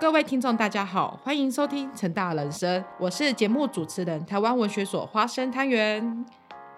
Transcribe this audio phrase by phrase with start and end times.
[0.00, 6.26] 各位听众，大家好，欢迎收听成大人生，我是节目主持人台湾文学所花生汤圆。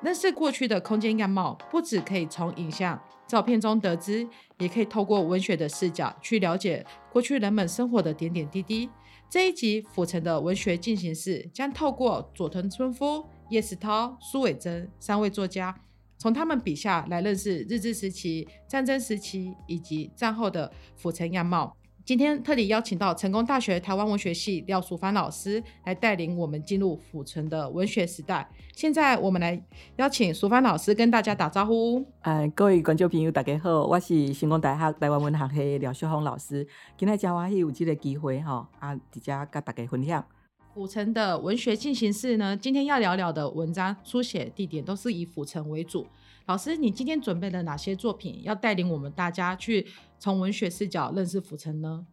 [0.03, 8.89] 认识过去的空间样貌，不只可以从影像、照片中得知，也可以透过文学的视角去了解过去人们生活的点点滴滴。
[9.31, 15.75] 这一集府城的文学进行式将透过佐藤春夫、叶石涛、苏伟珍三位作家，
[16.19, 21.75] 从他们笔下来认识日治时期、战争时期以及战后的府城样貌。
[22.07, 28.49] 今天特地邀请到成功大学台湾文学系廖淑芳老师来带领我们进入府城的文学时代。
[28.77, 29.61] 现在我们来
[29.97, 32.07] 邀请淑芳老师跟大家打招呼。
[32.21, 36.65] 呃，各位观众朋友，大家好，我是成功大学台湾文学系廖淑芳老师。
[36.97, 40.25] 今天真欢喜有这个机会哈，啊，直接跟大家分享。
[40.73, 46.07] 府城的文学进行式呢，今天要聊聊的文章书写地点都是以府城为主。
[46.47, 49.85] 老师，你今天准备了哪些作品，要带领我们大家去
[50.19, 52.07] 从文学视角认识浮城呢？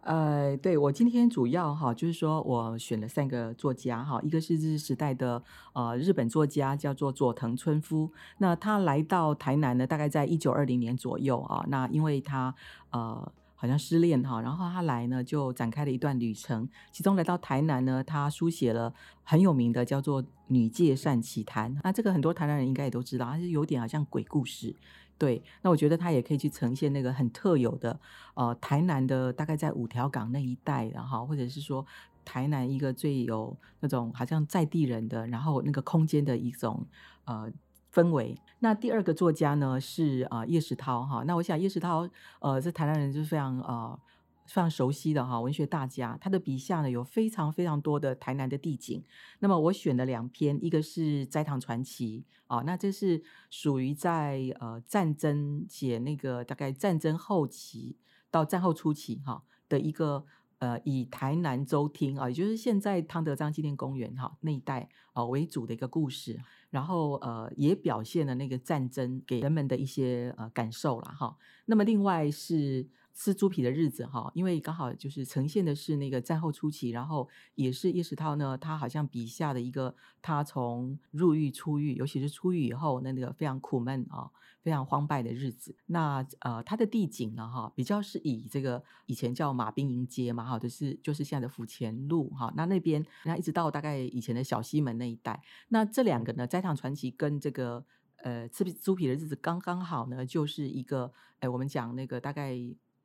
[0.00, 5.42] 呃，对我今天主要哈，就是说我选了三个作家哈，一个是日时代的
[5.74, 8.10] 呃日本作家，叫做佐藤春夫。
[8.38, 11.64] 那他来到台南呢，大概在一九二零年左右啊。
[11.68, 12.54] 那因为他
[12.90, 13.32] 呃。
[13.56, 16.68] 好像失恋哈，然后他来呢，就展开了一段旅程。
[16.92, 18.92] 其中来到台南呢，他书写了
[19.24, 21.74] 很有名的叫做《女界善奇谈》。
[21.82, 24.76] 那这个很多台南人应该也都知道，它是有点好像鬼故事。
[25.18, 27.98] 对，那我觉得他也可以去呈现那个很特有的
[28.34, 31.84] 呃台南的大概在五条港那一带，然后或者是说
[32.24, 36.86] 台南一个最有那种好像在地人的，然后那个空间的一种
[37.24, 37.50] 呃。
[37.96, 38.38] 氛围。
[38.58, 41.24] 那第二个作家呢是啊叶石涛哈。
[41.26, 42.06] 那我想叶石涛
[42.40, 43.98] 呃是台南人就是非常呃
[44.44, 46.18] 非常熟悉的哈文学大家。
[46.20, 49.02] 他的笔下呢有非常非常多的台南的地景。
[49.38, 57.96] 那么我选了两篇，一个是《斋堂传奇》啊，那这是属于在呃战争写那个大概战争后期
[58.30, 60.26] 到战后初期哈的一个。
[60.58, 66.40] 呃，以台南州厅啊，也就是现在汤德章纪念公园哈那一带啊为主的一个故事，
[66.76, 71.34] 然后呃也表现了那个战争给人们的一些呃感受了哈。
[71.64, 72.86] 那么另外是。
[73.18, 85.74] 吃猪皮的日子哈，因为刚好就是呈现的是那个战后初期，然后也是叶石涛呢，他好像笔下的一个他从入狱出狱，尤其是出狱以后那那个非常苦闷啊，非常荒败的日子。
[85.86, 95.42] 那呃，他的地景呢哈，比较是以这个以前叫马兵营街嘛哈，就是就是现在的府前路哈，那那边那一直到大概以前的小西门那一带。
[95.70, 97.82] 那这两个呢，斋堂传奇跟这个
[98.16, 101.10] 呃吃猪皮的日子刚刚好呢，就是一个
[101.40, 102.54] 哎，我们讲那个大概。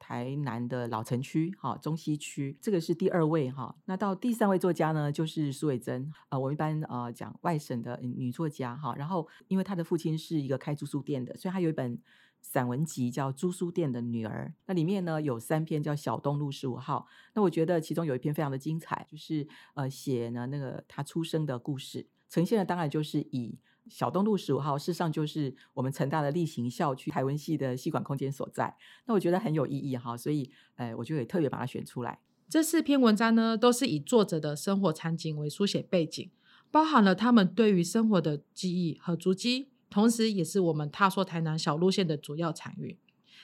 [0.02, 3.76] 台南的老城区，哈，中西区，这个是第二位，哈。
[3.86, 8.96] 那到第三位作家呢，就是苏伟珍，啊，我们一般啊讲外省的女作家，哈。
[8.98, 12.00] 然后，因为她的父亲是一个开租书店的，所以她有一本
[12.42, 14.52] 散文集叫《租书店的女儿》。
[14.66, 17.08] 那里面呢有三篇叫《小东路十五号》。
[17.36, 23.60] 那我觉得其中有一篇非常的精彩，就是呃写呢那个她出生的故事，呈现的当然就是以。
[23.92, 28.74] 小东路十五号，事实上就是我们成大的例行校区台文系的系馆空间所在。
[29.06, 32.20] 那我觉得很有意义哈，所以，哎，我就也特别把它选出来。
[32.48, 36.32] 这四篇文章呢，都是以作者的生活场景为书写背景，
[36.72, 42.98] 包含了他们对于生活的记忆和足迹，同时也是我们踏说台南小路线的主要场域。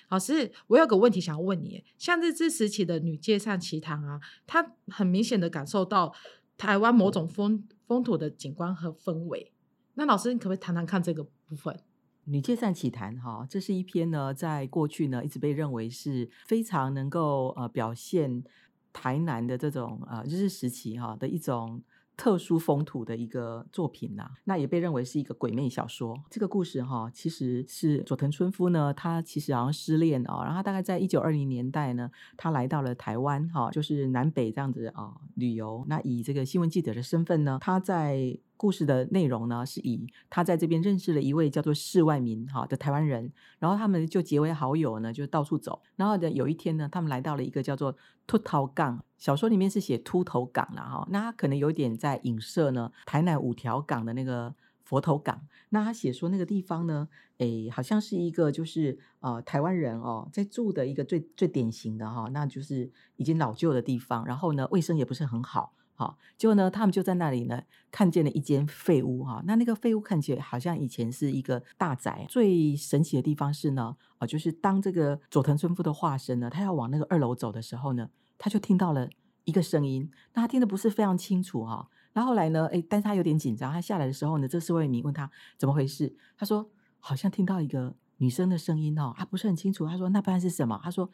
[0.09, 6.13] 老师，我有个问题想要问你，像日治时期的女界上奇堂啊，它很明显的感受到
[6.57, 9.51] 台湾某种风风土的景观和氛围。
[9.99, 11.73] 那老师，你可不可以谈谈看这个部分？
[12.25, 18.43] 《女界善奇谈》哈，这是一篇呢，在过去呢，一直被认为是非常能够呃表现
[18.93, 21.81] 台南的这种呃日治时期哈的一种。
[22.17, 26.19] 特殊风土的一个作品呐，那也被认为是一个鬼魅小说。
[26.31, 35.85] 这个故事哈，其实是佐藤春夫呢，他其实好像失恋哦，然后大概在一九二零年代呢，他来到了台湾哈，就是南北这样子啊旅游。
[35.87, 45.81] 那以这个新闻记者的身份呢，他在故事的内容呢，是以他在这边认识了一位叫做世外民哈的台湾人，然后他们就结为好友呢，就到处走。
[45.95, 47.95] 然后呢，有一天呢，他们来到了一个叫做
[48.25, 49.03] 秃头港。
[49.17, 55.41] 小说里面是写秃头港了哈，那他可能有点在影射呢台南五条港的那个佛头港。
[55.69, 57.07] 那他写说那个地方呢，
[57.39, 67.61] 诶，好像是一个就是呃台湾人哦在住的一个最最典型的哈，那就是已经老旧的地方，然后呢卫生也不是很好，好，结果呢他们就在那里呢
[67.91, 72.25] 看见了一间废屋哈，那那个废屋看起来好像以前是一个大宅。
[72.29, 78.09] 最神奇的地方是呢，啊，就是当这个佐藤村夫的化身呢，他要往那个二楼走的时候呢。
[78.39, 79.09] 他就听到了
[79.45, 81.89] 一个声音，那他听的不是非常清楚哈。
[82.13, 83.73] 然后来呢，哎，但是他有点紧张。
[83.73, 85.27] 他下来的时候呢，这四位民问他
[85.57, 89.87] 怎么回事，他说好像听到一个女生的声音哦，他不是很清楚。
[89.87, 90.79] 他说那不然是什么？
[90.83, 91.09] 他说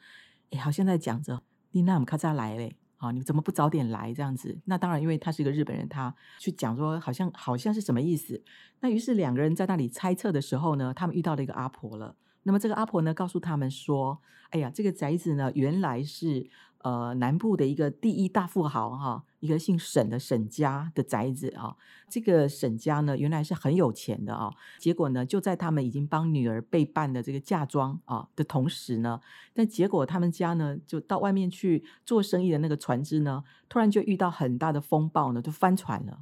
[0.49, 1.41] 哎，好像在讲着
[1.71, 2.75] 你那么卡扎来嘞？
[3.03, 4.13] 啊，你怎么不早点来？
[4.13, 8.41] 这样子，那当然，因为他是一个日本人，他去讲说，好像好像是什么意思？
[8.79, 12.15] 那于是两个人在那里猜测的时候呢，他们遇到了一个阿婆了。
[12.43, 14.19] 那么这个阿婆呢，告诉他们说
[14.51, 16.49] ：“哎呀，这个宅子呢，原来是
[16.83, 21.75] 呃南部的一个第一大富豪哈，一个姓沈的沈家的宅子啊。
[22.07, 24.53] 这个沈家呢，原来是很有钱的啊。
[24.77, 29.19] 结果呢，就在他们已经帮女儿备办的这个嫁妆啊的同时呢，
[29.53, 36.19] 但结果他们家呢，就到外面去做生意的那个船只呢，突然就遇到很大的风暴呢，就翻船了。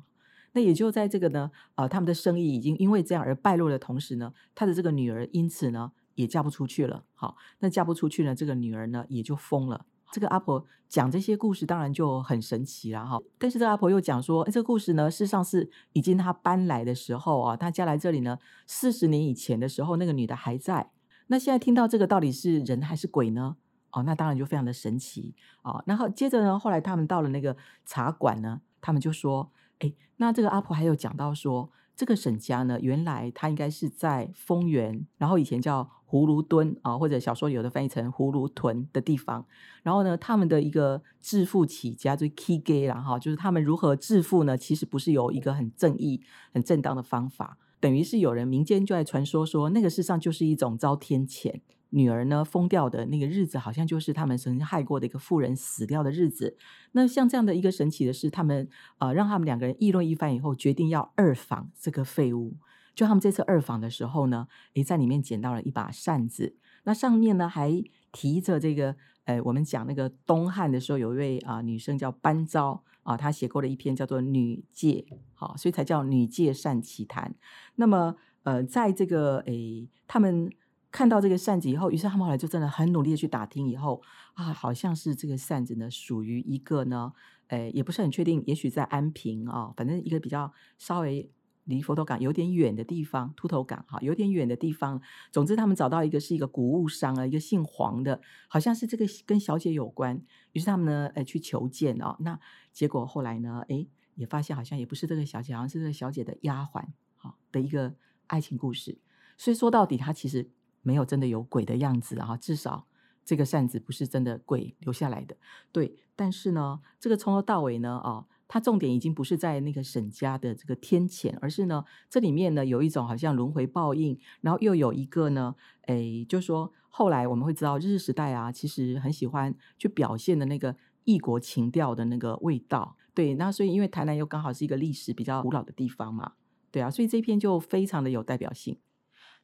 [0.53, 9.85] 那也就在这个呢，呃，他们的生意已经因为这样而败落的同时呢，他的这个女儿因此呢。”也嫁不出去了，好，那嫁不出去呢，这个女儿呢也就疯了。
[10.11, 13.19] 这个阿婆讲这些故事，当然就很神奇了哈。
[13.39, 18.37] 但是这个阿婆又讲说，这个故事呢，事实上是已经她搬来的时候啊，她嫁来这里呢，
[18.67, 20.91] 四十年以前的时候，那个女的还在。
[21.27, 23.55] 那现在听到这个到底是人还是鬼呢？
[23.91, 25.81] 哦，那当然就非常的神奇啊。
[25.85, 27.55] 然后接着呢，后来他们到了那个
[27.85, 31.71] 茶馆呢，他们就说，哎，那这个阿婆还有讲到说。
[31.93, 39.45] 这个沈家呢，原来他应该是在丰原，然后以前叫葫芦墩啊，或者小说有的翻译成葫芦屯的地方。
[39.81, 44.57] 然后呢，他们的一个致富起家就是 key gay 了哈，就是他们如何致富呢？
[44.57, 46.21] 其实不是有一个很正义、
[46.53, 51.61] 很正当的方法，等于是有人民间就在传说说，那个事实上就是一种遭天谴。
[51.93, 56.55] 女儿呢疯掉的那个日子，好像就是他们曾经害过的一个妇人死掉的日子。
[56.93, 62.55] 那像这样的一个神奇的事，他们啊让他们两个人议论一番以后，决定要二访这个废物。
[62.93, 68.95] 就他们这次二访的时候呢，也，在里面捡到了一把扇子，那上面呢还提着这个，
[69.25, 77.33] 诶，我们讲那个东汉的时候有一位啊女生叫班昭啊，她写过了一篇叫做《女戒》，好，所以才叫《女戒善奇谈》。
[77.75, 80.49] 那么呃，在这个诶他们。
[80.94, 84.01] 看到这个扇子以后，于是他们后来就真的很努力的去打听，以后
[84.33, 87.13] 啊，好像是这个扇子呢，属于一个呢，
[87.47, 91.31] 诶，也不是很确定，也许在安平啊，反正一个比较稍微
[91.65, 95.01] 离佛头港有点远的地方，秃头港哈，有点远的地方。
[95.31, 100.21] 总之，他们找到一个是一个古物商啊，一个姓黄的，好像是这个跟小姐有关。
[100.53, 102.15] 于是他们呢，诶，去求见哦。
[102.19, 102.39] 那
[102.71, 106.83] 结果后来呢，诶，也发现好像也不是这个小姐，好像是这个小姐的丫鬟，
[107.15, 107.93] 好，的一个
[108.27, 108.97] 爱情故事。
[109.37, 110.49] 所以说到底，他其实。
[110.83, 112.87] 没有真的有鬼的样子啊，至少
[113.23, 115.37] 这个扇子不是真的鬼留下来的。
[115.71, 125.56] 对，但是呢，这个从头到尾呢，啊，它重点已经不是在那个沈家的这个天谴，而是呢，这里面呢有一种好像轮回报应，然后又有一个呢，
[125.88, 130.75] 诶，就是说后来我们会知道，日治时代啊，其实很喜欢去表现的那个
[131.06, 132.98] 异国情调的那个味道。
[133.13, 136.33] 对，那所以因为台南又刚好是一个历史比较古老的地方嘛，
[136.71, 138.77] 对啊，所以这篇就非常的有代表性。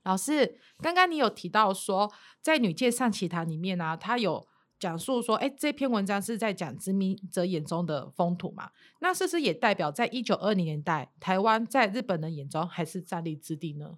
[0.03, 2.12] 老师，刚刚你有提到说，
[2.42, 4.45] 在《女界上奇谈》里面呢，它有
[4.79, 8.71] 讲述说，哎，这篇文章是在讲殖民者眼中的风土嘛？
[9.00, 13.97] 那是不是也代表在一九二零年代，台湾在日本人眼中还是战立之地呢？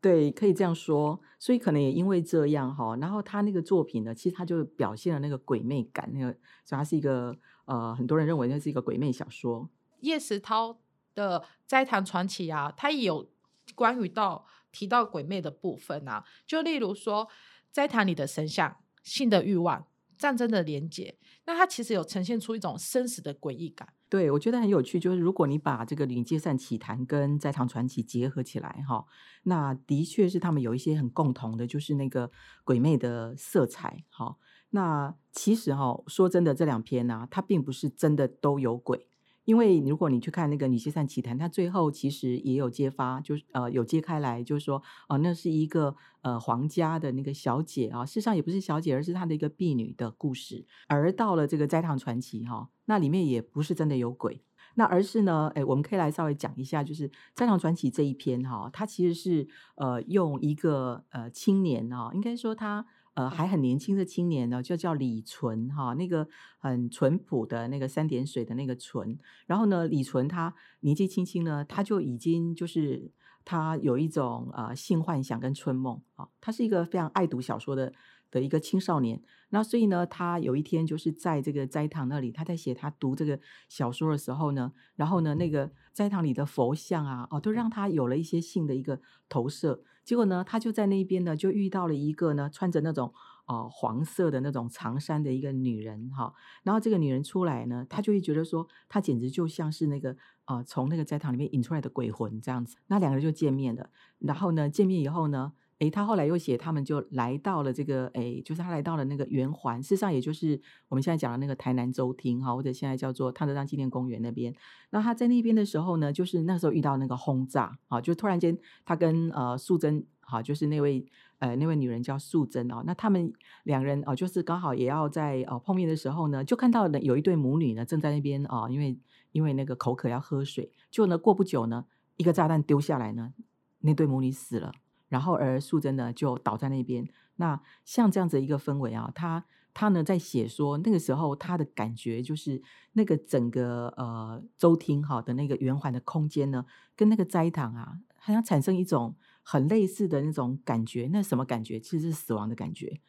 [0.00, 1.20] 对，可以这样说。
[1.38, 6.32] 所以可能也因为这样哈，然后他那个作品呢，其实他就表现了那个鬼魅感，那个
[6.64, 9.68] 所以它是一个呃，很多人认为那是一个鬼魅小说。
[10.00, 10.78] 叶石涛
[11.14, 13.30] 的《斋堂传奇》啊，他也有
[13.74, 14.46] 关于到。
[14.70, 17.26] 提到鬼魅的部分啊，就例如说
[17.72, 18.76] 斋堂里的神像、
[19.08, 19.86] 性的欲望、
[20.18, 23.88] 战争的连结，那它其实有呈现出一种生死的诡异感。
[24.10, 29.04] 对，我觉得很有趣，就是如果你把这个《灵界善奇谈》跟《在唐传奇》结合起来，哈，
[29.44, 32.30] 那的确是他们有一些很共同的，就是那个
[32.64, 34.04] 鬼魅的色彩。
[34.10, 34.36] 哈，
[34.70, 39.07] 那其实哈，说真的，这两篇呢，它并不是真的都有鬼。
[39.48, 50.66] 因为如果你去看那个《女仙散奇谈》，它最后其实也有揭发，就是呃有揭开来，就是说哦，那是一个呃皇家的那个小姐啊，事实上也不是小姐，而是她的一个婢女的故事。
[50.86, 54.42] 而到了这个《斋堂传奇》哈，那里面也不是真的有鬼，
[54.74, 62.84] 那而是呢，哎，我们可以来稍微讲一下，就是《斋堂传奇》这一篇哈，它其实是呃用一个呃青年啊，应该说他。
[63.18, 66.28] 呃，还很年轻的青年呢，就叫李纯哈，那个
[66.60, 69.18] 很淳朴的那个三点水的那个纯。
[69.48, 73.10] 然后呢，李纯他年纪轻轻呢，他就已经就是
[73.44, 77.92] 他有一种呃性幻想跟春梦啊，他是一个非常爱读小说的
[78.30, 79.20] 的一个青少年。
[79.48, 89.82] 那所以呢，他有一天就是在这个斋堂那里，他在写他读这个小说的时候呢，然后呢，那个斋堂里的佛像啊，哦，都让他有了一些性的一个投射。
[90.08, 93.12] 结果呢，他就在那边呢，就遇到了一个呢，穿着那种
[93.46, 96.32] 呃黄色的那种长衫的一个女人哈。
[96.62, 102.78] 然后这个女人出来呢，他就会觉得说，她简直就像是那个呃从那个斋堂里面引出来的鬼魂这样子。
[102.86, 103.90] 那两个人就见面了。
[104.20, 114.52] 然后呢，见面以后呢，诶，他后来又写，他们就来到了这个，诶，就是他来到了那个圆环，事实上也就是我们现在讲的那个台南州厅哈，或者现在叫做汤德章纪念公园那边。
[114.90, 121.06] 那他在那边的时候呢，就是那时候遇到那个轰炸，啊，就突然间他跟呃素贞，哈，就是那位
[121.38, 123.32] 呃那位女人叫素贞哦，那他们
[123.62, 128.98] 两人哦，就是刚好也要在呃碰面的时候呢，就看到有一对母女呢正在那边啊，因为
[129.30, 131.84] 因为那个口渴要喝水，就呢过不久呢，
[132.16, 133.32] 一个炸弹丢下来呢，
[133.78, 134.72] 那对母女死了。
[135.08, 137.08] 然后而素贞呢就倒在那边。
[137.36, 142.60] 那像这样子一个氛围啊，他他呢在写说那个时候他的感觉就是
[142.94, 151.08] 那个整个呃周厅哈的那个圆环的空间呢，跟那个斋堂啊，好像产生一种很类似的那种感觉。
[151.12, 151.78] 那什么感觉？
[151.78, 153.00] 其实是死亡的感觉。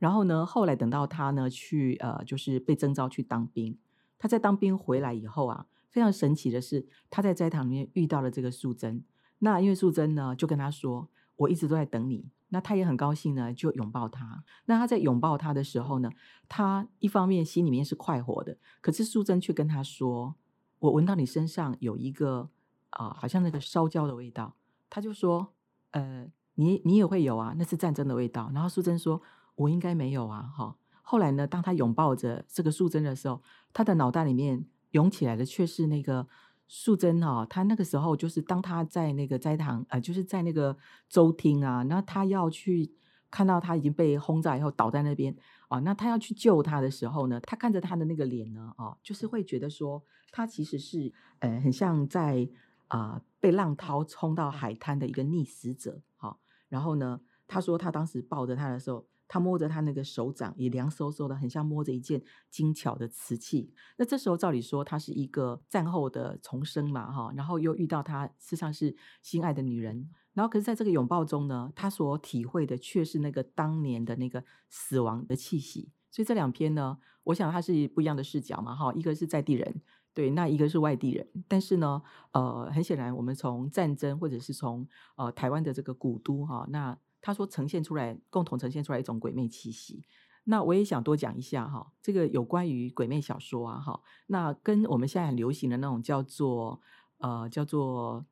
[0.00, 3.78] 然后呢，后来等到他呢去呃就是被征召去当兵，
[4.18, 9.04] 他在当兵回来以后啊，非常神奇的是他在斋堂里面遇到了这个素贞。
[9.38, 11.08] 那因为素贞呢就跟他说。
[11.36, 14.42] 我一直都在等你，那他也很高兴呢，就拥抱他。
[14.64, 16.10] 那他在拥抱他的时候呢，
[16.48, 20.34] 他一方面心里面是快活的，可是素贞却跟他说
[20.80, 22.48] ：“我闻到你身上有一个
[22.90, 24.56] 啊，好像那个烧焦的味道。”
[24.88, 25.52] 他就说
[25.92, 29.20] ：“呃，你你也会有啊，那是战争的味道。”然后素贞说
[29.56, 36.26] ：“我应该没有啊。”哈，后来呢，当他拥抱着这个素贞的时候，他的脑袋里面涌起来的却是那个。
[36.68, 40.76] 素贞哈，他那个时候就是当他在那个斋堂，呃，就是在那个
[41.08, 42.92] 周厅啊，那他要去
[43.30, 45.34] 看到他已经被轰炸以后倒在那边
[45.68, 52.48] 啊，那他要去救他的时候呢，他看着他的那个脸呢，哦，就是会觉得说他其实是呃很像在
[52.88, 59.06] 啊被浪涛冲到海滩的一个溺死者，好，然后呢，他说他当时抱着他的时候。
[59.28, 63.72] 他摸着他那个手掌，也凉飕飕的，很像摸着一件精巧的瓷器。
[63.96, 75.90] 那这时候照理说，他是一个战后的重生嘛，哈，然后又遇到他事实上是心爱的女人，然后可是在这个拥抱中呢，他所体会的却是那个当年的那个死亡的气息。
[76.10, 79.82] 所以这两篇呢，我想它是不一样的视角嘛，哈，一个是在地人，
[80.14, 81.28] 对，那一个是外地人。
[81.48, 82.00] 但是呢，
[82.32, 86.96] 呃，很显然，我们从战争或者是从呃台湾的这个古都，哈，那。
[87.26, 90.04] 他说呈现出来，共同呈现出来一种鬼魅气息。
[90.44, 96.80] 那我也想多讲一下哈，这个有关于鬼魅小说啊哈，那跟我们现在很流行的那种叫做
[97.18, 98.24] 呃叫做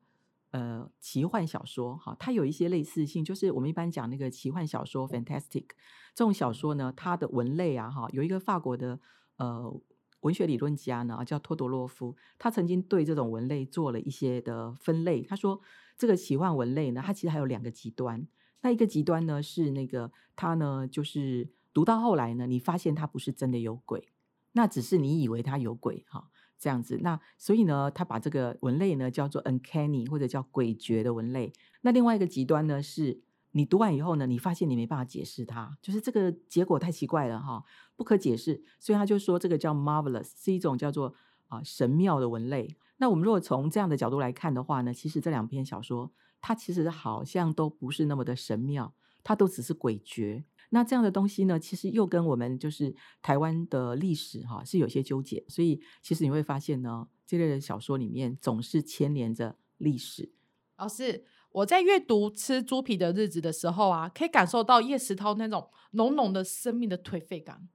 [0.51, 5.65] 呃奇幻小说哈，它有一些类似性，就是我们一般讲那个奇幻小说 （fantastic）
[6.13, 8.97] 这种小说呢，它的文类啊哈，有一个法国的
[9.35, 9.77] 呃
[10.21, 15.21] 文学理论家呢叫托多洛夫，他曾经对这种文类做了一些的分类。
[15.21, 15.59] 他说
[15.97, 18.25] 这个奇幻文类呢，它其实还有两个极端。
[18.65, 24.09] 那一个极端呢，是那个他呢，就是读到后来呢，你发现他不是真的有鬼，
[24.53, 26.97] 那只是你以为他有鬼哈，这样子。
[27.03, 31.53] 那所以呢，他把这个文类呢叫做 uncanny 或者叫诡谲的文类。
[31.81, 37.63] 那另外一个极端呢，是你读完以后呢，你发现你没办法解释它，就是这个结果太奇怪了哈，
[37.95, 38.63] 不可解释。
[38.79, 41.13] 所以他就说这个叫 marvelous，是一种叫做
[41.49, 42.75] 啊神妙的文类。
[42.97, 46.11] 那我们如果从这样的角度来看的话呢，其实这两篇小说。
[46.47, 50.43] 它其实好像都不是那么的神妙，它都只是诡谲。
[50.69, 55.43] 那这样的东西呢，其实又跟我们就是台湾的历史哈是有些纠结。
[55.47, 60.33] 所以其实你会发现呢，这类的小说里面总是牵连着历史。
[60.77, 67.67] 老师，我在阅读《吃猪皮的日子》的时候啊，可以感受到叶石涛那种浓浓的生命的颓废感。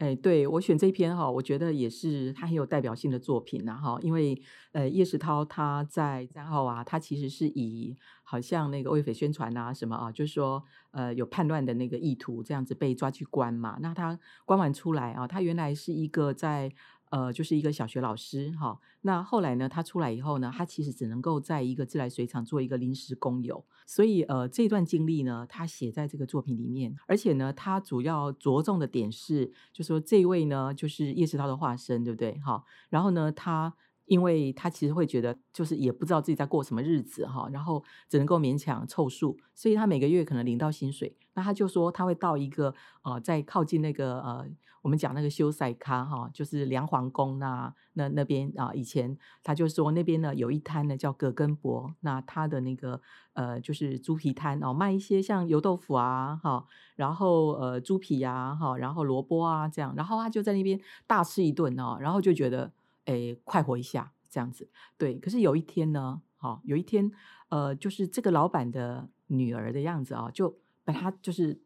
[0.00, 4.40] 哎，对我选这篇哈，我觉得也是他很有代表性的作品呐哈，因为
[4.72, 16.72] 呃叶石涛他在战后啊，他其实是以好像那个为匪宣传啊什么啊，就是说呃有叛乱的那个意图这样子被抓去关嘛，那他关完出来啊，他原来是一个在。
[17.10, 18.78] 呃，就是一个小学老师哈。
[19.02, 23.64] 那后来呢，他出来以后呢，他其实只能够在一个自来水厂做一个临时工友。
[23.86, 26.96] 所以呃，这段经历呢，他写在这个作品里面。
[27.06, 32.38] 而且呢，他主要着重的点是，就说这位呢，就是叶世涛的化身，对不对？
[32.40, 32.64] 哈。
[32.88, 33.74] 然后呢，他。
[34.10, 44.44] 因为他其实会觉得，就是也不知道自己在过什么日子哈，然后只能够勉强凑数，所以他每个月可能领到薪水，那他就说他会到一个呃，在靠近那个呃，
[44.82, 53.00] 我们讲那个修赛咖哈，就是梁皇宫那那那边啊，以前他就说那边呢有一摊呢叫葛根博，那他的那个
[53.34, 62.72] 呃就是猪皮摊哦，卖一些像油豆腐啊哈，然后呃猪皮呀哈，然后萝卜啊这样，然后他就在那边大吃一顿哦，然后就觉得。
[63.10, 65.18] 诶，快活一下这样子，对。
[65.18, 67.10] 可是有一天呢，哈，有一天，
[67.48, 71.60] 呃，就是这个老板的女儿的样子啊，就把他就是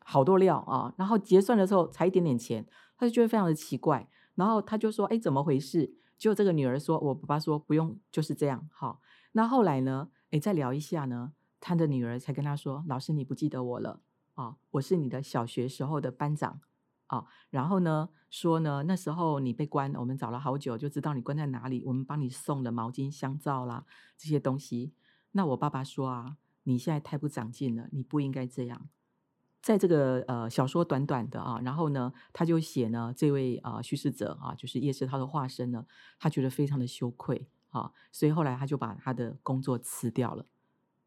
[0.00, 5.94] 好多料啊，然后结算的时候才一点点钱，他就觉得非常的奇怪，然后他就说，哎，怎么回事？
[6.18, 9.00] 就这个女儿说，我爸爸说不用，就是这样，好。
[9.32, 14.00] 那后来呢，哎，再聊一下呢，他的女儿才跟他说：“老师，你不记得我了
[14.34, 14.56] 啊？
[14.72, 16.60] 我是你的小学时候的班长
[17.12, 17.26] 啊。
[17.50, 23.84] 然后呢，说呢，那时候你被关，我们找了好久，就知道你关在哪里，我们帮你送了毛巾、香皂啦
[24.16, 24.92] 这些东西。
[25.32, 28.88] 那我爸爸说啊，你现在太不长进了，你不应该这样。
[29.60, 35.86] 在这个呃小说短短的啊，然后呢，他就写呢，这位啊叙事者啊，就是叶世涛的化身呢，
[36.18, 40.44] 他觉得非常的羞愧啊，所以后来他就把他的工作辞掉了。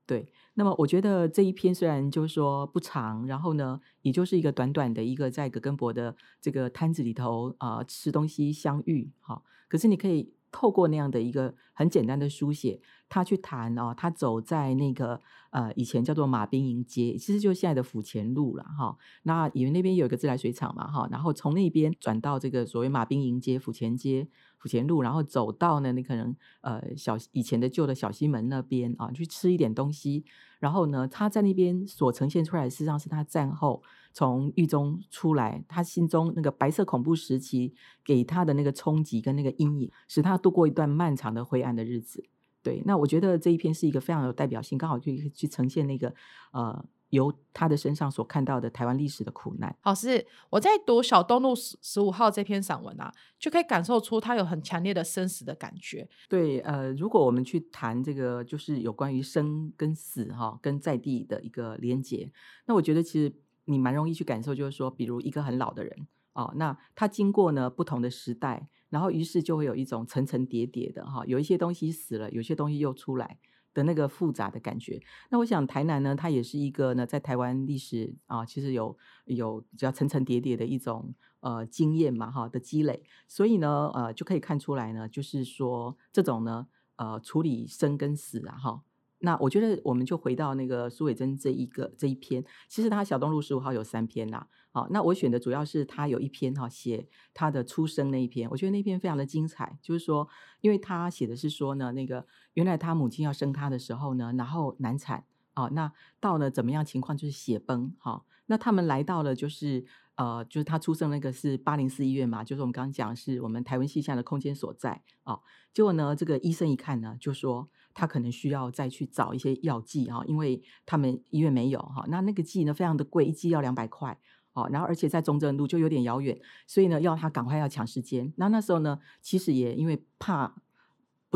[0.08, 15.20] 对，那么我觉得这一篇虽然就是说不长，然后呢，也就是一个短短的一个在葛根伯的这个摊子里头啊吃东西相遇，哈，可是你可以透过那样的一个很简单的书写，他去谈哦，他走在那个
[15.50, 18.96] 呃以前叫做马兵营街，其实就是现在的府前路了哈。
[19.24, 24.30] 那因为那边有一个自来水厂嘛哈，然后从那边转到这个所谓马兵营街、府前街。
[24.58, 30.26] 府前路，然后走到呢，你可能呃小以前的旧的小西门那边啊，去吃一点东西。
[30.58, 33.84] 然后呢，他在那边所呈现出来，事实上是他战后
[34.16, 42.26] 从狱中出来，他心中那个白色恐怖时期给他的那个冲击跟那个阴影，使他度过一段漫长的灰暗的日子。
[42.64, 46.12] 对，那我觉得这一篇是一个非常有代表性，刚好可以去呈现那个
[46.54, 46.86] 呃。
[47.12, 49.74] 由他的身上所看到的台湾历史的苦难。
[49.80, 56.10] 好，是我在读小东路十十五号这篇散文啊，就可以感受出他有很强烈的生死的感觉。
[56.28, 62.30] 对，呃，如果我们去谈这个，就是有关于生跟死哈，跟在地的一个连结，
[62.66, 63.34] 那我觉得其实
[63.66, 73.38] 你蛮容易去感受，就是说，比如一个很老的人哦，那他经过呢不同的时代，然后于是就会有一种层层叠叠的哈，有一些东西死了，有些东西又出来。
[73.76, 88.82] 的那个复杂的感觉，那我想台南呢，它也是一个呢，在台湾历史啊，其实有有比较层层叠叠的一种呃经验嘛，哈的积累，所以呢，呃就可以看出来呢，就是说这种呢，呃处理生跟死啊，哈。
[89.20, 100.28] 那我觉得我们就回到那个苏伟珍这一个这一篇，其实他小东路十五号有三篇啦，好，那我选的主要是他有一篇哈写他的出生那一篇，我觉得那篇非常的精彩，就是说，
[100.62, 105.24] 因为他写的是说呢，那个原来他母亲要生他的时候呢，然后难产，
[105.56, 115.42] 哦，那到了怎么样情况就是血崩，哈，那他们来到了就是呃，就是他出生那个是八零四医院嘛，就是我们刚刚讲是我们台湾西下的空间所在，哦，
[115.74, 117.70] 结果呢，这个医生一看呢，就说。
[117.96, 122.06] 他可能需要再去找一些药剂啊，因为他们医院没有哈。
[122.10, 124.16] 那那个剂呢，非常的贵，一剂要两百块
[124.54, 124.70] 哦。
[124.72, 128.32] 然后而且在中正路就有点遥远，所以呢，要他赶快要抢时间。
[128.38, 130.54] 那那时候呢，其实也因为怕。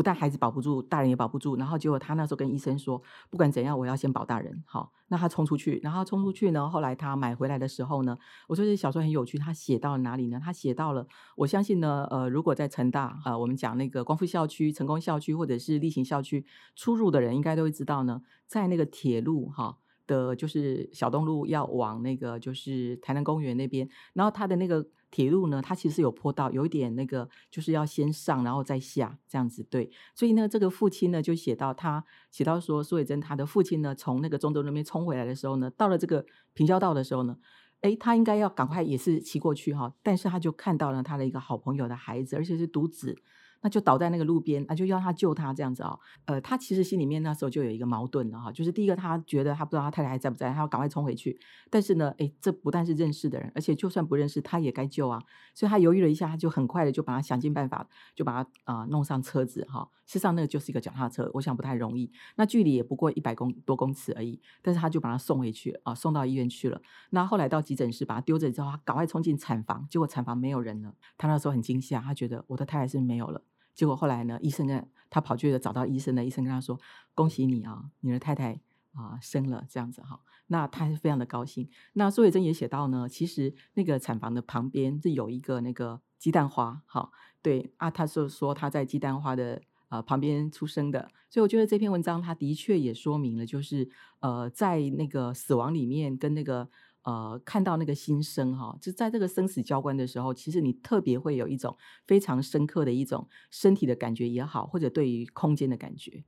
[0.00, 1.56] 不但孩子保不住，大人也保不住。
[1.56, 4.64] 然后结果他那时候跟医生说，不管怎样，我要先保大人。
[4.64, 6.66] 好，那他冲出去，然后冲出去呢。
[6.70, 8.16] 后来他买回来的时候呢，
[8.48, 9.36] 我说这小说很有趣。
[9.36, 10.40] 他写到了哪里呢？
[10.42, 24.86] 他写到了，我相信呢，呃，如果在成大，呃，我们讲那个光复校区、成功校区或者是立行校区出入的人，应该都会知道呢，在那个铁路哈的，就是小东路要往那个就是台南公园那边，然后他的那个。
[25.10, 29.90] 铁路呢，它其实有坡道，有一点那个，就是要先上然后再下这样子，对。
[30.14, 37.36] 所以呢，这个父亲呢就写到他写到说，苏伟珍他的父亲呢从那个中州那边冲回来的时候呢，到了这个平交道的时候呢，
[37.80, 43.16] 哎，他应该要赶快也是骑过去哈，但是他就看到了他的一个好朋友的孩子，而且是独子。
[43.62, 45.98] 那就倒在那个路边，啊，就要他救他这样子啊。
[46.24, 51.38] 呃，他其实心里面那时候就有一个矛盾了哈，就是第一个他觉得他不知道他太太还在不在，他要赶快冲回去。
[51.68, 55.22] 但是呢，哎，这不但是认识的人，而且就算不认识，他也该救啊。
[55.54, 59.88] 所以他犹豫了一下，他就很快的就把他想尽办法，就把他啊弄上车子哈。
[60.06, 62.10] 事实上那个就是一个脚踏车，我想不太容易。
[62.36, 66.80] 那距离也不过一百公多公尺而已，但是他就把他送回去啊，送到医院去了。
[67.10, 70.94] 那后来到急诊室把他丢着之后，他赶快冲进产房，结果产房没有人了。
[71.16, 73.42] 他那时候很惊吓，他觉得我的太太是没有了。
[73.80, 76.78] 结果后来呢，医生跟他跑去了找到医生的，医生跟他说
[77.16, 78.60] ：“恭喜你啊，你的太太
[78.92, 81.66] 啊生了这样子哈。”那他是非常的高兴。
[81.94, 91.10] 那苏伟珍也写到呢，其实那个产房的旁边是有一个那个鸡蛋花，哈，对啊，他就说他在鸡蛋花的呃旁边出生的。
[91.30, 93.88] 所以我觉得这篇文章他的确也说明了，就是
[94.18, 96.68] 呃在那个死亡里面跟那个。
[97.02, 106.24] 呃，看到那个新生哈，就在这个生死交关的时候，其实你特别会有一种非常深刻的一种身体的感觉也好，或者对于空间的感觉。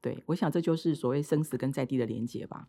[0.00, 2.68] 对我想这就是所谓生死跟在地的连接吧。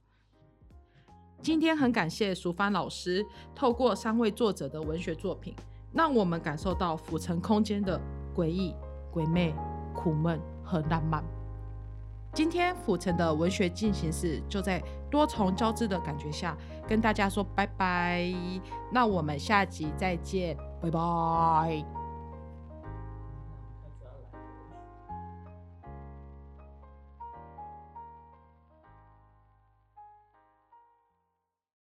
[1.42, 5.54] 今天很感谢淑帆老师透过三位作者的文学作品，
[5.94, 8.00] 让我们感受到府城空间的
[8.36, 8.74] 诡异、
[9.12, 9.54] 鬼魅、
[9.94, 11.24] 苦闷和浪漫。
[12.34, 18.34] 今天府城的文学进行式就在多重交织的感觉下，跟大家说拜拜。
[18.91, 22.03] 那我们下集再见，拜拜。